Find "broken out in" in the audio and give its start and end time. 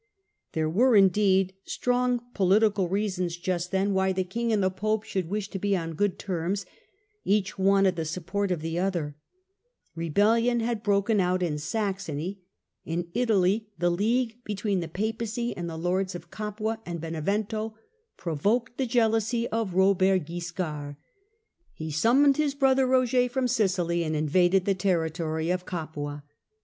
10.81-11.59